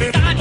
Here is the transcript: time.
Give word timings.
time. 0.00 0.31